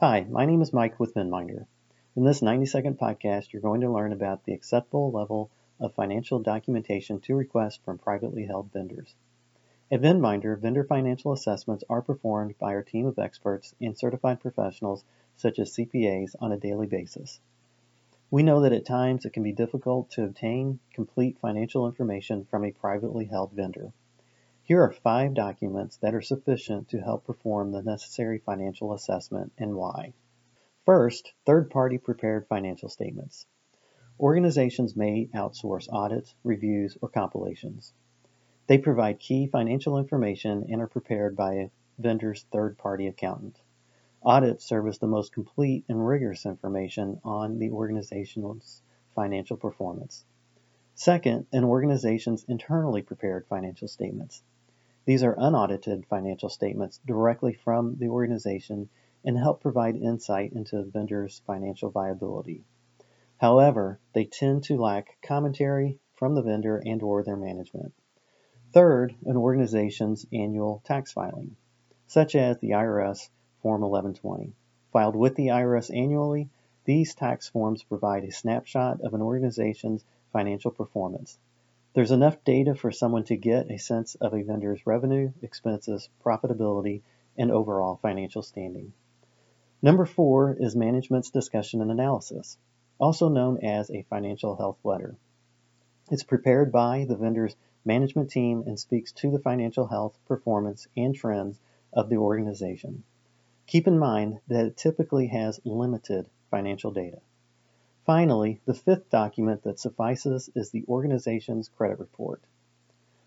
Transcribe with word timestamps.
Hi, 0.00 0.24
my 0.30 0.46
name 0.46 0.62
is 0.62 0.72
Mike 0.72 1.00
with 1.00 1.14
Venminder. 1.14 1.66
In 2.14 2.22
this 2.22 2.40
90 2.40 2.66
second 2.66 3.00
podcast, 3.00 3.52
you're 3.52 3.60
going 3.60 3.80
to 3.80 3.90
learn 3.90 4.12
about 4.12 4.44
the 4.44 4.52
acceptable 4.52 5.10
level 5.10 5.50
of 5.80 5.92
financial 5.92 6.38
documentation 6.38 7.18
to 7.22 7.34
request 7.34 7.82
from 7.82 7.98
privately 7.98 8.46
held 8.46 8.70
vendors. 8.72 9.16
At 9.90 10.00
Venminder, 10.00 10.56
vendor 10.56 10.84
financial 10.84 11.32
assessments 11.32 11.82
are 11.90 12.00
performed 12.00 12.56
by 12.60 12.74
our 12.74 12.82
team 12.84 13.06
of 13.06 13.18
experts 13.18 13.74
and 13.80 13.98
certified 13.98 14.38
professionals 14.38 15.02
such 15.36 15.58
as 15.58 15.74
CPAs 15.74 16.36
on 16.40 16.52
a 16.52 16.56
daily 16.56 16.86
basis. 16.86 17.40
We 18.30 18.44
know 18.44 18.60
that 18.60 18.72
at 18.72 18.86
times 18.86 19.24
it 19.24 19.32
can 19.32 19.42
be 19.42 19.50
difficult 19.50 20.12
to 20.12 20.22
obtain 20.22 20.78
complete 20.92 21.40
financial 21.40 21.88
information 21.88 22.44
from 22.44 22.64
a 22.64 22.70
privately 22.70 23.24
held 23.24 23.50
vendor. 23.50 23.92
Here 24.68 24.82
are 24.82 24.92
five 24.92 25.32
documents 25.32 25.96
that 26.02 26.14
are 26.14 26.20
sufficient 26.20 26.90
to 26.90 27.00
help 27.00 27.24
perform 27.24 27.72
the 27.72 27.80
necessary 27.80 28.36
financial 28.36 28.92
assessment 28.92 29.50
and 29.56 29.74
why. 29.74 30.12
First, 30.84 31.32
third-party 31.46 31.96
prepared 31.96 32.46
financial 32.46 32.90
statements. 32.90 33.46
Organizations 34.20 34.94
may 34.94 35.30
outsource 35.34 35.90
audits, 35.90 36.34
reviews, 36.44 36.98
or 37.00 37.08
compilations. 37.08 37.94
They 38.66 38.76
provide 38.76 39.18
key 39.18 39.46
financial 39.46 39.96
information 39.96 40.66
and 40.70 40.82
are 40.82 40.86
prepared 40.86 41.34
by 41.34 41.54
a 41.54 41.70
vendor's 41.98 42.44
third-party 42.52 43.06
accountant. 43.06 43.58
Audits 44.22 44.66
serve 44.66 44.86
as 44.88 44.98
the 44.98 45.06
most 45.06 45.32
complete 45.32 45.86
and 45.88 46.06
rigorous 46.06 46.44
information 46.44 47.22
on 47.24 47.58
the 47.58 47.70
organization's 47.70 48.82
financial 49.14 49.56
performance. 49.56 50.26
Second, 50.94 51.46
an 51.54 51.64
organization's 51.64 52.44
internally 52.44 53.00
prepared 53.00 53.46
financial 53.46 53.88
statements. 53.88 54.42
These 55.08 55.22
are 55.22 55.34
unaudited 55.38 56.04
financial 56.04 56.50
statements 56.50 57.00
directly 57.06 57.54
from 57.54 57.96
the 57.96 58.08
organization 58.10 58.90
and 59.24 59.38
help 59.38 59.62
provide 59.62 59.96
insight 59.96 60.52
into 60.52 60.76
the 60.76 60.90
vendor's 60.90 61.40
financial 61.46 61.88
viability. 61.88 62.62
However, 63.38 64.00
they 64.12 64.26
tend 64.26 64.64
to 64.64 64.76
lack 64.76 65.16
commentary 65.22 65.98
from 66.12 66.34
the 66.34 66.42
vendor 66.42 66.82
and 66.84 67.02
or 67.02 67.22
their 67.22 67.38
management. 67.38 67.94
Third, 68.72 69.14
an 69.24 69.38
organization's 69.38 70.26
annual 70.30 70.82
tax 70.84 71.10
filing, 71.10 71.56
such 72.06 72.36
as 72.36 72.58
the 72.58 72.72
IRS 72.72 73.30
Form 73.62 73.80
1120. 73.80 74.52
Filed 74.92 75.16
with 75.16 75.36
the 75.36 75.46
IRS 75.46 75.90
annually, 75.90 76.50
these 76.84 77.14
tax 77.14 77.48
forms 77.48 77.82
provide 77.82 78.24
a 78.24 78.30
snapshot 78.30 79.00
of 79.00 79.14
an 79.14 79.22
organization's 79.22 80.04
financial 80.34 80.70
performance. 80.70 81.38
There's 81.94 82.10
enough 82.10 82.44
data 82.44 82.74
for 82.74 82.92
someone 82.92 83.24
to 83.24 83.36
get 83.36 83.70
a 83.70 83.78
sense 83.78 84.14
of 84.16 84.34
a 84.34 84.42
vendor's 84.42 84.86
revenue, 84.86 85.32
expenses, 85.42 86.08
profitability, 86.24 87.02
and 87.36 87.50
overall 87.50 87.98
financial 88.02 88.42
standing. 88.42 88.92
Number 89.80 90.04
four 90.04 90.56
is 90.58 90.76
management's 90.76 91.30
discussion 91.30 91.80
and 91.80 91.90
analysis, 91.90 92.58
also 92.98 93.28
known 93.28 93.64
as 93.64 93.90
a 93.90 94.02
financial 94.10 94.56
health 94.56 94.78
letter. 94.84 95.16
It's 96.10 96.24
prepared 96.24 96.72
by 96.72 97.04
the 97.08 97.16
vendor's 97.16 97.56
management 97.84 98.30
team 98.30 98.64
and 98.66 98.78
speaks 98.78 99.12
to 99.12 99.30
the 99.30 99.38
financial 99.38 99.86
health, 99.86 100.18
performance, 100.26 100.86
and 100.96 101.14
trends 101.14 101.58
of 101.92 102.08
the 102.08 102.16
organization. 102.16 103.04
Keep 103.66 103.86
in 103.86 103.98
mind 103.98 104.40
that 104.48 104.66
it 104.66 104.76
typically 104.76 105.28
has 105.28 105.60
limited 105.64 106.26
financial 106.50 106.90
data. 106.90 107.20
Finally, 108.08 108.58
the 108.64 108.72
fifth 108.72 109.10
document 109.10 109.62
that 109.64 109.78
suffices 109.78 110.48
is 110.54 110.70
the 110.70 110.82
organization's 110.88 111.68
credit 111.68 111.98
report. 111.98 112.40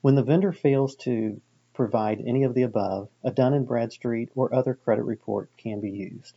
When 0.00 0.16
the 0.16 0.24
vendor 0.24 0.50
fails 0.50 0.96
to 0.96 1.40
provide 1.74 2.20
any 2.20 2.42
of 2.42 2.54
the 2.54 2.64
above, 2.64 3.08
a 3.22 3.30
Dun 3.30 3.62
& 3.64 3.66
Bradstreet 3.66 4.30
or 4.34 4.52
other 4.52 4.74
credit 4.74 5.04
report 5.04 5.48
can 5.56 5.80
be 5.80 5.92
used. 5.92 6.34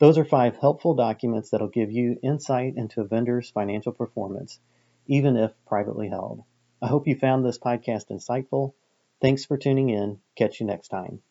Those 0.00 0.18
are 0.18 0.24
five 0.24 0.56
helpful 0.56 0.96
documents 0.96 1.50
that'll 1.50 1.68
give 1.68 1.92
you 1.92 2.18
insight 2.24 2.74
into 2.76 3.02
a 3.02 3.04
vendor's 3.04 3.50
financial 3.50 3.92
performance, 3.92 4.58
even 5.06 5.36
if 5.36 5.52
privately 5.64 6.08
held. 6.08 6.42
I 6.82 6.88
hope 6.88 7.06
you 7.06 7.14
found 7.14 7.44
this 7.44 7.60
podcast 7.60 8.10
insightful. 8.10 8.72
Thanks 9.20 9.44
for 9.44 9.56
tuning 9.56 9.90
in. 9.90 10.18
Catch 10.34 10.58
you 10.58 10.66
next 10.66 10.88
time. 10.88 11.22